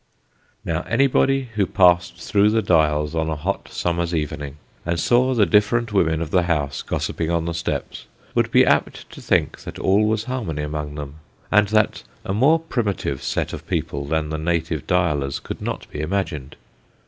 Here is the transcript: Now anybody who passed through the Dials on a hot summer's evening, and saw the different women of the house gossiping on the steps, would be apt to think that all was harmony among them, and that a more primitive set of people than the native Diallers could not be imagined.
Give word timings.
Now 0.65 0.81
anybody 0.89 1.49
who 1.53 1.67
passed 1.67 2.15
through 2.15 2.49
the 2.49 2.63
Dials 2.63 3.13
on 3.13 3.29
a 3.29 3.35
hot 3.35 3.67
summer's 3.69 4.15
evening, 4.15 4.57
and 4.83 4.99
saw 4.99 5.35
the 5.35 5.45
different 5.45 5.93
women 5.93 6.23
of 6.23 6.31
the 6.31 6.41
house 6.41 6.81
gossiping 6.81 7.29
on 7.29 7.45
the 7.45 7.53
steps, 7.53 8.07
would 8.33 8.49
be 8.49 8.65
apt 8.65 9.07
to 9.11 9.21
think 9.21 9.59
that 9.59 9.77
all 9.77 10.07
was 10.07 10.23
harmony 10.23 10.63
among 10.63 10.95
them, 10.95 11.17
and 11.51 11.67
that 11.67 12.01
a 12.25 12.33
more 12.33 12.57
primitive 12.57 13.21
set 13.21 13.53
of 13.53 13.67
people 13.67 14.07
than 14.07 14.29
the 14.31 14.39
native 14.39 14.87
Diallers 14.87 15.39
could 15.39 15.61
not 15.61 15.85
be 15.91 15.99
imagined. 16.01 16.55